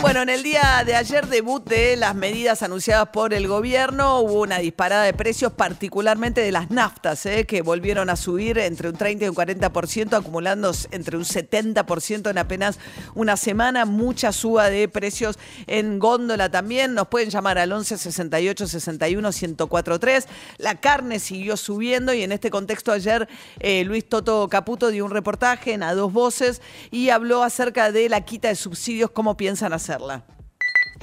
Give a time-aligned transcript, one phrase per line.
[0.00, 4.40] Bueno, en el día de ayer, debut de las medidas anunciadas por el gobierno, hubo
[4.42, 7.46] una disparada de precios, particularmente de las naftas, ¿eh?
[7.46, 12.38] que volvieron a subir entre un 30 y un 40%, acumulando entre un 70% en
[12.38, 12.78] apenas
[13.14, 13.84] una semana.
[13.84, 16.94] Mucha suba de precios en góndola también.
[16.94, 20.26] Nos pueden llamar al 11 68 61 1043.
[20.58, 23.28] La carne siguió subiendo y en este contexto ayer
[23.60, 28.08] eh, Luis Toto Caputo dio un reportaje en A Dos Voces y habló acerca de
[28.08, 30.22] la quita de subsidios, cómo piensan hacerla.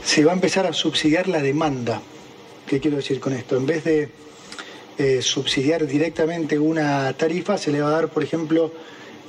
[0.01, 2.01] Se va a empezar a subsidiar la demanda.
[2.65, 3.57] ¿Qué quiero decir con esto?
[3.57, 4.09] En vez de
[4.97, 8.71] eh, subsidiar directamente una tarifa, se le va a dar, por ejemplo,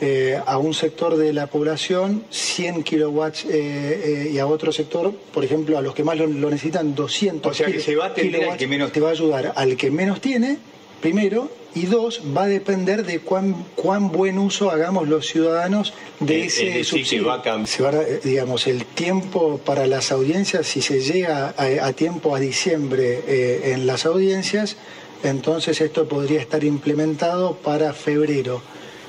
[0.00, 5.44] eh, a un sector de la población 100 kilowatts eh, y a otro sector, por
[5.44, 8.08] ejemplo, a los que más lo, lo necesitan 200 O sea, que se va a
[8.08, 10.58] atender al que menos Te va a ayudar al que menos tiene,
[11.00, 16.44] primero, y dos, va a depender de cuán, cuán buen uso hagamos los ciudadanos de
[16.46, 17.22] Es- ese es decir, subsidio.
[17.22, 21.54] que va a Se va eh, digamos, el tiempo para las audiencias, si se llega
[21.56, 24.76] a, a tiempo a diciembre eh, en las audiencias,
[25.22, 28.62] entonces esto podría estar implementado para febrero.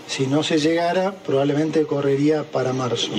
[0.08, 3.12] Si no se llegara, probablemente correría para marzo.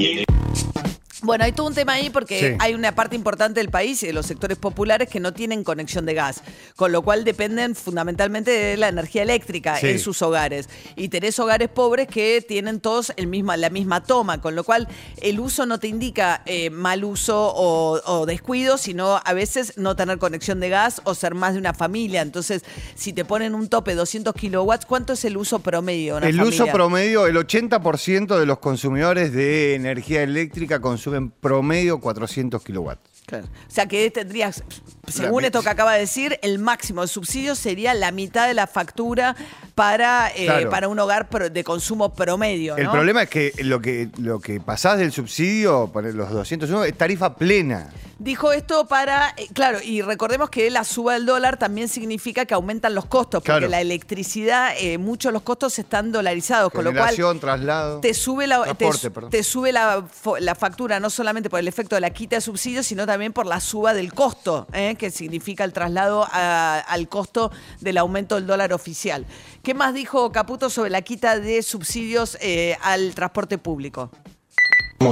[1.23, 2.57] Bueno, hay todo un tema ahí porque Sí.
[2.59, 6.05] hay una parte importante del país y de los sectores populares que no tienen conexión
[6.05, 6.43] de gas,
[6.77, 9.89] con lo cual dependen fundamentalmente de la energía eléctrica Sí.
[9.89, 10.69] en sus hogares.
[10.97, 14.89] Y tenés hogares pobres que tienen todos el misma, la misma toma, con lo cual
[15.21, 19.95] el uso no te indica eh, mal uso o, o descuido, sino a veces no
[19.95, 22.21] tener conexión de gas o ser más de una familia.
[22.23, 22.63] Entonces,
[22.97, 26.15] si te ponen un tope 200 kilowatts, ¿cuánto es el uso promedio?
[26.15, 32.01] de una El uso promedio, el 80% de los consumidores de energía eléctrica consumen promedio
[32.01, 33.01] 400 kilowatts.
[33.27, 33.47] Claro.
[33.47, 34.65] O sea que tendrías,
[35.07, 38.55] según La- esto que acaba de decir, el máximo de subsidio sería la mitad de
[38.55, 39.37] la factura
[39.77, 40.71] para, eh, Claro.
[40.71, 42.77] para un hogar de consumo promedio.
[42.77, 46.99] El problema es que lo que lo que pasás del subsidio, por los 201, es
[46.99, 47.91] tarifa plena.
[48.23, 52.55] Dijo esto para, eh, claro, y recordemos que la suba del dólar también significa que
[52.55, 53.69] aumentan los costos, porque Claro.
[53.69, 57.99] la electricidad, eh, muchos de los costos están dolarizados, con lo cual Generación, traslado.
[58.01, 59.31] te sube la te, Transporte, perdón.
[59.31, 62.43] te sube la, fo- la factura no solamente por el efecto de la quita de
[62.43, 64.95] subsidios, sino también por la suba del costo, ¿eh?
[64.97, 67.51] que significa el traslado a- al costo
[67.81, 69.27] del aumento del dólar oficial.
[69.65, 74.13] ¿Qué más dijo Caputo sobre la quita de subsidios eh, al transporte público?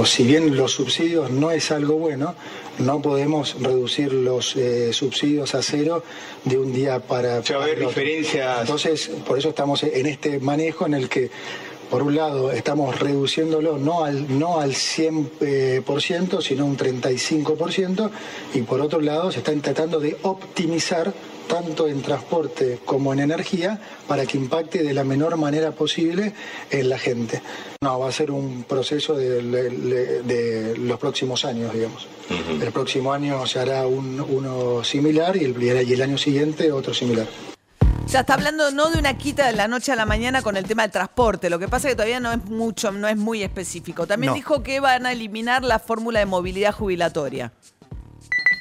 [0.05, 2.33] Si bien los subsidios no es algo bueno,
[2.79, 6.03] no podemos reducir los eh, subsidios a cero
[6.45, 8.61] de un día para, O sea, va a haber diferencias.
[8.61, 11.29] Entonces, por eso estamos en este manejo en el que,
[11.91, 16.77] por un lado, estamos reduciéndolo no al, no al 100%, eh, por ciento, sino un
[16.77, 18.09] 35%,
[18.53, 21.13] y por otro lado, se están tratando de optimizar
[21.49, 26.31] tanto en transporte como en energía para que impacte de la menor manera posible
[26.69, 27.41] en la gente.
[27.81, 32.07] No, va a ser un proceso de, de- de los próximos años, digamos.
[32.61, 36.93] El próximo año se hará un- uno similar y el, y el año siguiente otro
[36.93, 37.27] similar.
[38.11, 40.57] O sea, está hablando no de una quita de la noche a la mañana con
[40.57, 41.49] el tema del transporte.
[41.49, 44.05] Lo que pasa es que todavía no es mucho, no es muy específico.
[44.05, 44.35] También No.
[44.35, 47.53] dijo que van a eliminar la fórmula de movilidad jubilatoria.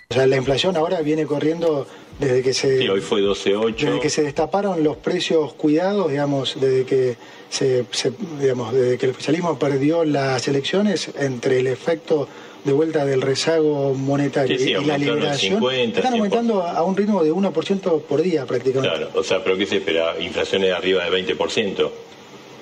[0.08, 1.88] O sea, la inflación ahora viene corriendo
[2.20, 2.78] desde que se...
[2.78, 3.74] sí, hoy fue 12.8.
[3.74, 7.16] Desde que se destaparon los precios cuidados, digamos, desde que
[7.48, 12.28] se, se- digamos, desde que el oficialismo perdió las elecciones, entre el efecto
[12.64, 16.16] de vuelta del rezago monetario Sí, sí, y la liberación, 50, están 100%.
[16.16, 18.96] aumentando a un ritmo de 1% por día prácticamente.
[18.96, 20.14] Claro, o sea, pero ¿qué se espera?
[20.20, 21.90] Inflaciones arriba de 20%.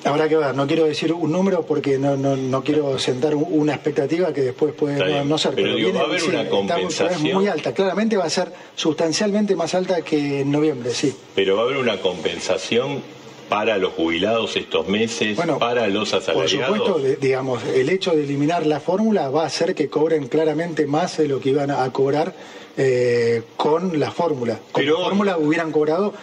[0.04, 3.46] Habrá que ver, no quiero decir un número porque no, no, no quiero sentar un-
[3.50, 5.54] una expectativa que después puede Está no, bien, no ser.
[5.56, 7.26] pero digo, va a haber una está compensación.
[7.26, 11.12] Es muy alta, claramente va a ser sustancialmente más alta que en noviembre, sí.
[11.34, 13.02] Pero va a haber una compensación
[13.48, 16.76] para los jubilados estos meses, Bueno, para los Por asalariados.
[16.78, 20.86] supuesto, de- digamos, el hecho de eliminar la fórmula va a hacer que cobren claramente
[20.86, 22.34] más de lo que iban a cobrar
[22.76, 24.54] eh, con la fórmula.
[24.72, 26.14] Con Pero- la fórmula hubieran cobrado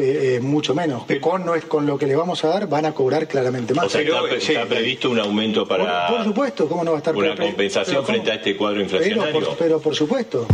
[0.00, 1.02] eh, eh, mucho menos.
[1.06, 3.74] Pero- con, no es, con lo que le vamos a dar van a cobrar claramente
[3.74, 3.86] más.
[3.86, 6.92] o sea, Pero- está, pre- está previsto un aumento para por, por supuesto, ¿cómo no
[6.92, 9.32] va a estar una pre- compensación frente a este cuadro pero inflacionario.
[9.48, 10.46] por, pero por supuesto.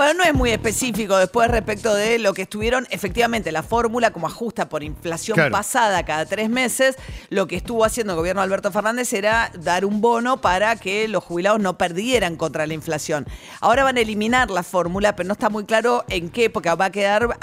[0.00, 4.28] Bueno, no es muy específico después respecto de lo que estuvieron, efectivamente, la fórmula como
[4.28, 5.50] ajusta por inflación Claro.
[5.50, 6.96] pasada cada tres meses,
[7.28, 11.06] lo que estuvo haciendo el gobierno de Alberto Fernández era dar un bono para que
[11.06, 13.26] los jubilados no perdieran contra la inflación.
[13.60, 16.86] Ahora van a eliminar la fórmula, pero no está muy claro en qué, porque va
[16.86, 17.36] a quedar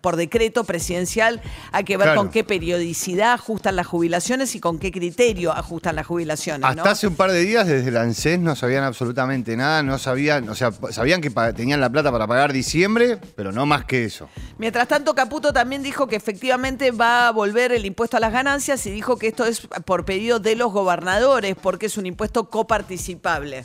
[0.00, 2.22] por decreto presidencial, hay que ver Claro.
[2.22, 6.64] con qué periodicidad ajustan las jubilaciones y con qué criterio ajustan las jubilaciones.
[6.66, 6.88] Hasta ¿no?
[6.90, 10.54] hace un par de días desde el ANSES no sabían absolutamente nada, no sabían, o
[10.54, 14.28] sea, sabían que tenían la plata para pagar diciembre, pero no más que eso.
[14.58, 18.84] Mientras tanto, Caputo también dijo que efectivamente va a volver el impuesto a las ganancias
[18.86, 23.64] y dijo que esto es por pedido de los gobernadores porque es un impuesto coparticipable.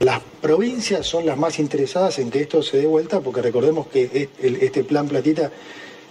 [0.00, 4.30] Las provincias son las más interesadas en que esto se dé vuelta, porque recordemos que
[4.40, 5.50] este plan platita,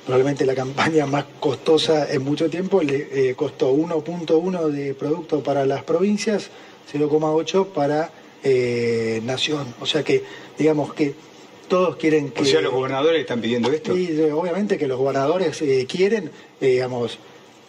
[0.06, 5.66] probablemente la campaña más costosa en mucho tiempo, le eh, costó 1.1 de producto para
[5.66, 6.51] las provincias,
[6.94, 8.12] 0,8 para
[8.44, 9.74] eh, nación.
[9.81, 10.24] O sea que,
[10.57, 11.13] digamos que
[11.68, 12.41] todos quieren que...
[12.41, 13.95] O sea, los gobernadores están pidiendo esto.
[13.97, 16.31] Y obviamente que los gobernadores eh, quieren,
[16.62, 17.19] eh, digamos,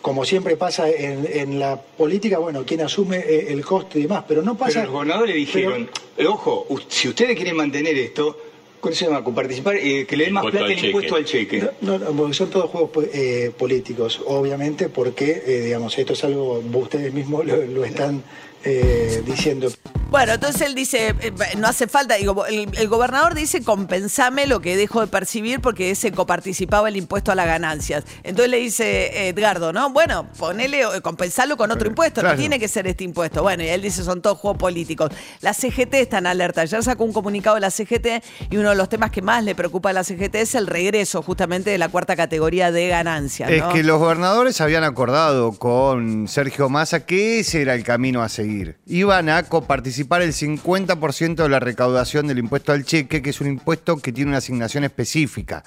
[0.01, 4.25] como siempre pasa en, en la política, bueno, quien asume eh, el costo y demás,
[4.27, 4.81] pero no pasa...
[4.81, 5.91] Pero los gobernadores dijeron,
[6.27, 8.39] ojo, si ustedes quieren mantener esto,
[8.81, 9.23] ¿cómo se llama?
[9.23, 11.69] Participar, eh, que le den más plata el impuesto al cheque.
[11.83, 16.25] No, no, porque son todos juegos po- eh, políticos, obviamente, porque, eh, digamos, esto es
[16.25, 18.23] algo, ustedes mismos lo, lo están
[18.65, 19.69] eh, diciendo.
[20.11, 24.61] Bueno, entonces él dice, eh, no hace falta, digo, el, el gobernador dice compensame lo
[24.61, 28.05] que dejo de percibir porque ese coparticipaba el impuesto a las ganancias.
[28.25, 29.91] Entonces le dice Edgardo, ¿no?
[29.91, 32.35] Bueno, ponele, eh, compensarlo con otro impuesto, claro.
[32.35, 33.43] no tiene que ser este impuesto.
[33.43, 35.13] Bueno, y él dice, son todos juegos políticos.
[35.43, 36.63] La CGT está en alerta.
[36.63, 39.55] Ayer sacó un comunicado de la CGT y uno de los temas que más le
[39.55, 43.49] preocupa a la CGT es el regreso justamente de la cuarta categoría de ganancias.
[43.49, 48.29] Es que los gobernadores habían acordado con Sergio Massa que ese era el camino a
[48.51, 48.77] seguir.
[48.87, 53.47] Iban a coparticipar el 50% de la recaudación del impuesto al cheque, que es un
[53.49, 55.63] impuesto que tiene una asignación específica.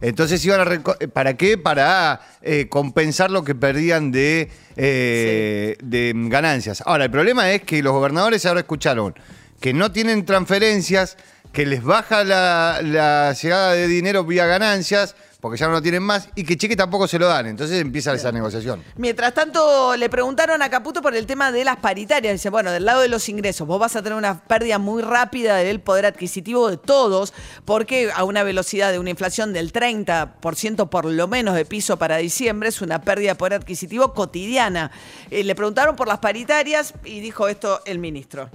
[0.00, 0.64] Entonces iban a...
[0.64, 1.56] reco- ¿Para qué?
[1.58, 6.82] Para eh, compensar lo que perdían de, eh, de ganancias.
[6.86, 9.14] Ahora, el problema es que los gobernadores ahora escucharon
[9.60, 11.16] que no tienen transferencias,
[11.52, 15.14] que les baja la, la llegada de dinero vía ganancias,
[15.44, 17.46] porque ya no lo tienen más, y que cheque tampoco se lo dan.
[17.46, 18.82] Entonces empieza esa negociación.
[18.96, 22.32] Mientras tanto, le preguntaron a Caputo por el tema de las paritarias.
[22.32, 25.56] Dice, bueno, del lado de los ingresos, vos vas a tener una pérdida muy rápida
[25.56, 27.34] del poder adquisitivo de todos,
[27.66, 32.16] porque a una velocidad de una inflación del 30% por lo menos de piso para
[32.16, 34.92] diciembre es una pérdida de poder adquisitivo cotidiana.
[35.30, 38.48] Eh, le preguntaron por las paritarias y dijo esto el ministro.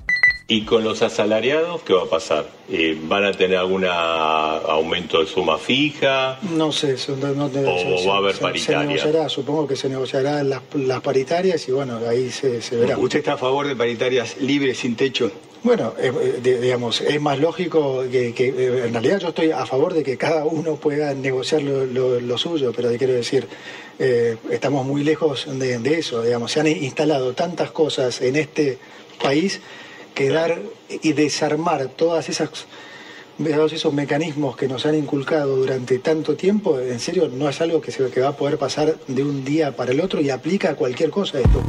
[0.52, 2.50] ¿Y con los asalariados qué va a pasar?
[2.72, 6.40] Eh, ¿Van a tener algún aumento de suma fija?
[6.56, 8.80] No sé, eso no, no te- O va a haber se, paritaria.
[8.82, 12.98] Se negociará, supongo que se negociarán las, las paritarias y bueno, ahí se, se verá.
[12.98, 15.32] ¿Usted está a favor de paritarias libres, sin techo?
[15.62, 16.12] Bueno, eh,
[16.42, 20.02] de- digamos, es más lógico que, que, eh, en realidad yo estoy a favor de
[20.02, 23.46] que cada uno pueda negociar lo, lo- lo suyo, pero te quiero decir,
[24.00, 28.80] eh, estamos muy lejos de, de eso, digamos, se han instalado tantas cosas en este
[29.22, 29.60] país
[30.20, 32.50] que dar y desarmar todas esas
[33.38, 37.80] todos esos mecanismos que nos han inculcado durante tanto tiempo, en serio, no es algo
[37.80, 40.72] que, se, que va a poder pasar de un día para el otro y aplica
[40.72, 41.64] a cualquier cosa esto.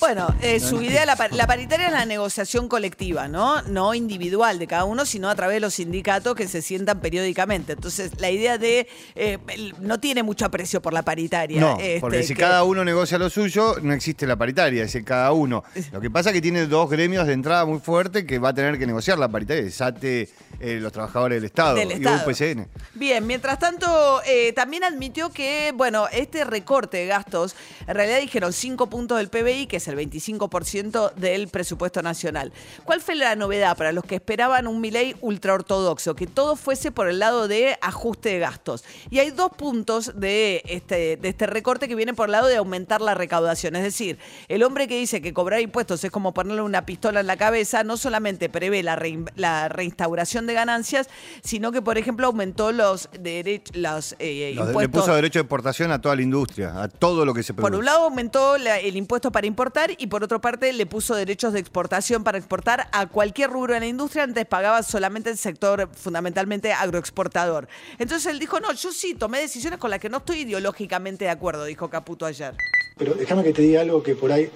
[0.00, 3.60] Bueno, eh, su idea, la, par- la paritaria es la negociación colectiva, ¿no?
[3.62, 7.72] No individual de cada uno, sino a través de los sindicatos que se sientan periódicamente.
[7.74, 8.88] Entonces, la idea de.
[9.14, 9.38] eh,
[9.80, 11.60] no tiene mucho aprecio por la paritaria.
[11.60, 14.94] No, este, porque si que- cada uno negocia lo suyo, no existe la paritaria, es
[14.94, 15.62] el cada uno.
[15.92, 18.54] Lo que pasa es que tiene dos gremios de entrada muy fuertes que va a
[18.54, 20.28] tener que negociar la paritaria, SATE,
[20.60, 22.22] eh, los trabajadores del Estado Del y Estado.
[22.26, 22.68] UPCN.
[22.94, 27.54] Bien, mientras tanto, eh, también admitió que, bueno, este recorte de gastos,
[27.86, 32.52] en realidad dijeron 5 puntos del PBI, que es el 25% del presupuesto nacional.
[32.84, 36.14] ¿Cuál fue la novedad para los que esperaban un Milei ultraortodoxo?
[36.14, 38.84] Que todo fuese por el lado de ajuste de gastos.
[39.10, 42.56] Y hay dos puntos de este, de este recorte que vienen por el lado de
[42.56, 43.76] aumentar la recaudación.
[43.76, 44.18] Es decir,
[44.48, 47.84] el hombre que dice que cobrar impuestos es como ponerle una pistola en la cabeza,
[47.84, 51.08] no solamente prevé la, rein- la reinstauración de ganancias,
[51.42, 55.00] sino que, por ejemplo, aumentó los, derech- los eh, Los- le impuestos.
[55.02, 57.70] puso derecho de exportación a toda la industria, a todo lo que se produce.
[57.70, 61.14] Por un lado aumentó la- el impuesto para importar y por otra parte le puso
[61.14, 64.24] derechos de exportación para exportar a cualquier rubro de la industria.
[64.24, 67.68] Antes pagaba solamente el sector fundamentalmente agroexportador.
[67.98, 71.30] Entonces él dijo, no, yo sí tomé decisiones con las que no estoy ideológicamente de
[71.30, 72.54] acuerdo, dijo Caputo ayer.
[72.98, 74.50] Pero déjame que te diga algo que por ahí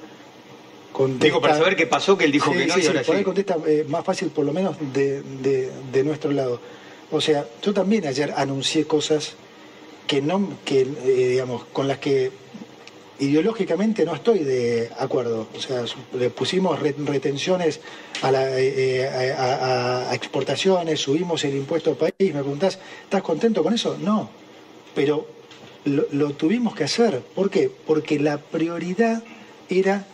[0.92, 1.24] contesta...
[1.24, 3.02] Digo, para saber qué pasó, que él dijo Sí, que no sí, y sí, ahora
[3.02, 3.24] por ahí sí.
[3.24, 6.60] contesta eh, más fácil, por lo menos de, de- de nuestro lado.
[7.10, 9.34] O sea, yo también ayer anuncié cosas
[10.06, 12.30] que no, que eh, digamos, con las que
[13.18, 15.47] ideológicamente no estoy de acuerdo.
[15.56, 15.85] O sea,
[16.18, 17.80] le pusimos re- retenciones
[18.23, 18.73] a, la, eh,
[19.06, 19.54] eh, a-
[20.06, 22.14] a- a exportaciones, subimos el impuesto al país.
[22.18, 23.97] Me preguntás, ¿estás contento con eso?
[24.00, 24.30] No.
[24.94, 25.26] Pero
[25.85, 27.21] lo, lo tuvimos que hacer.
[27.21, 27.71] ¿Por qué?
[27.87, 29.23] Porque la prioridad
[29.68, 30.04] era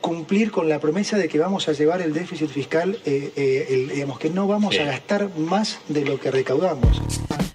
[0.00, 3.88] cumplir con la promesa de que vamos a llevar el déficit fiscal, eh, eh, el-
[3.88, 4.80] digamos que no vamos Sí.
[4.80, 7.00] a gastar más de lo que recaudamos.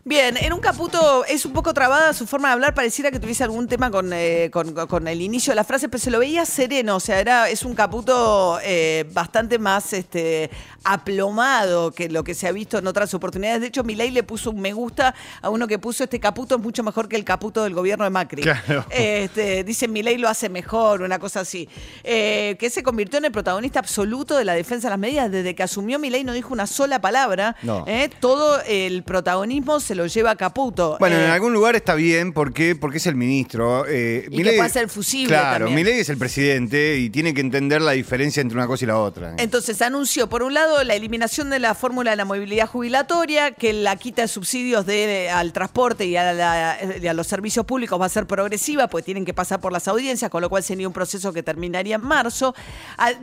[0.10, 3.44] Bien, en un caputo es un poco trabada su forma de hablar, pareciera que tuviese
[3.44, 6.48] algún tema con, eh, con- con el inicio de la frase, pero se lo veía
[6.48, 10.50] sereno, o sea, era, es un caputo eh, bastante más este,
[10.84, 13.62] aplomado que lo que se ha visto en otras oportunidades.
[13.62, 15.14] De hecho, Milei le puso un me gusta
[15.44, 18.10] a uno que puso este caputo es mucho mejor que el caputo del gobierno de
[18.10, 18.42] Macri.
[18.42, 18.86] Claro.
[18.90, 21.70] Este, dice Milei lo hace mejor, una cosa así.
[22.04, 25.30] Eh, que se convirtió en el protagonista absoluto de la defensa de las medidas.
[25.30, 27.56] Desde que asumió Milei no dijo una sola palabra.
[27.62, 27.86] No.
[28.20, 30.98] Todo el protagonismo se lo lleva a Caputo.
[31.00, 32.76] Bueno, Eh, en algún lugar está bien, ¿por qué?
[32.76, 33.86] Porque es el ministro.
[33.88, 35.86] eh, Y que puede ser fusible Claro, también.
[35.88, 38.98] Milei es el presidente y tiene que entender la diferencia entre una cosa y la
[38.98, 39.36] otra.
[39.38, 43.74] Entonces anunció, por un lado, la eliminación de la fórmula de la movilidad jubilatoria, que
[43.74, 48.00] la quita de subsidios de, al transporte y a, la- y a los servicios públicos
[48.00, 50.88] va a ser progresiva, pues tienen que pasar por las audiencias, con lo cual sería
[50.88, 52.54] un proceso que terminaría en marzo.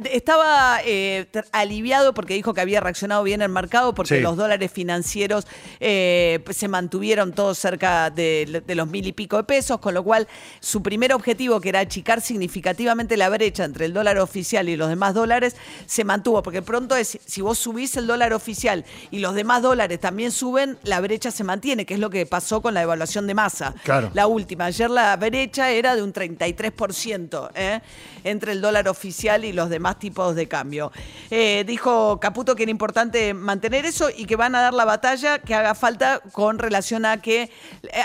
[0.04, 4.20] Estaba eh, aliviado porque dijo que había reaccionado bien el mercado, porque Sí.
[4.20, 5.46] los dólares financieros
[5.80, 10.02] eh, se mantuvieron todos cerca de, de los mil y pico de pesos, con lo
[10.02, 10.26] cual
[10.60, 14.88] su primer objetivo, que era achicar significativamente la brecha entre el dólar oficial y los
[14.88, 19.34] demás dólares, se mantuvo, porque pronto es, si vos subís el dólar oficial y los
[19.34, 22.80] demás dólares también suben, la brecha se mantiene, que es lo que pasó con la
[22.80, 23.74] devaluación de masa.
[23.84, 24.10] Claro.
[24.14, 27.80] La última, ayer la brecha era de un 33% ¿eh?
[28.24, 30.92] entre el dólar oficial y los demás tipos de cambio.
[31.30, 35.38] Eh, dijo Caputo que era importante mantener eso y que van a dar la batalla
[35.38, 37.42] que haga falta con relación a que...
[37.42, 37.50] eh,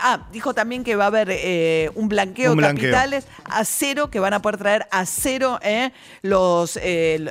[0.02, 4.20] ah, dijo también que va a haber eh, un blanqueo de capitales a cero, que
[4.20, 5.92] van a poder traer a cero ¿eh?
[6.22, 6.78] los,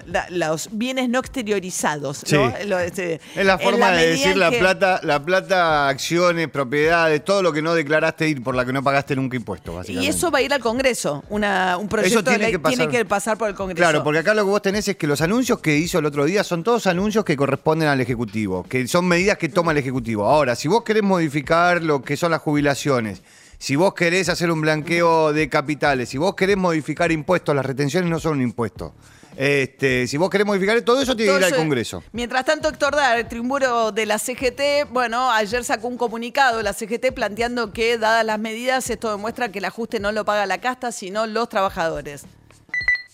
[0.06, 2.22] la- los bienes no exteriorizados.
[2.32, 2.50] ¿no?
[2.56, 2.66] Sí.
[2.66, 7.42] Lo- este, Es la forma de decir la que- plata, la plata, acciones, propiedades, todo
[7.42, 10.38] lo que no declaraste y por la que no pagaste nunca impuesto, Y eso va
[10.38, 11.24] a ir al Congreso.
[11.28, 12.76] Una, un proyecto Eso tiene de que pasar.
[12.78, 13.80] tiene que pasar por el Congreso.
[13.82, 16.24] Claro, porque acá lo que vos tenés es que los anuncios que hizo el otro
[16.24, 20.26] día son todos anuncios que corresponden al Ejecutivo, que son medidas que toma el Ejecutivo.
[20.26, 23.22] Ahora, si vos querés modificar lo que son las jubilaciones,
[23.58, 28.08] si vos querés hacer un blanqueo de capitales, si vos querés modificar impuestos, las retenciones
[28.08, 28.94] no son un impuesto.
[29.36, 32.02] Este, si vos querés modificar todo eso, tiene que ir al Congreso.
[32.12, 36.72] Mientras tanto, Héctor Dar, el triunviro de la CGT, bueno, ayer sacó un comunicado la
[36.72, 40.60] CGT planteando que, dadas las medidas, esto demuestra que el ajuste no lo paga la
[40.60, 42.24] casta, sino los trabajadores.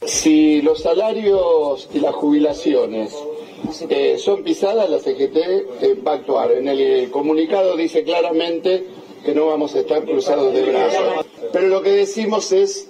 [0.07, 3.13] Si los salarios y las jubilaciones
[3.89, 6.53] eh, son pisadas, la CGT eh, va a actuar.
[6.53, 8.85] En el comunicado dice claramente
[9.25, 11.27] que no vamos a estar cruzados de brazos.
[11.53, 12.89] Pero lo que decimos es,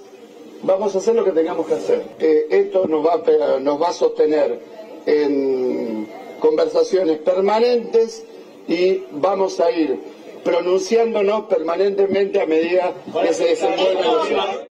[0.63, 2.03] vamos a hacer lo que tengamos que hacer.
[2.19, 4.59] Eh, esto nos va, a, nos va a sostener
[5.05, 6.07] en
[6.39, 8.25] conversaciones permanentes
[8.67, 9.99] y vamos a ir
[10.43, 14.67] pronunciándonos permanentemente a medida que se desenvuelve la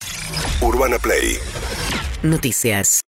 [0.62, 1.38] Urbana Play
[2.24, 3.02] Noticias.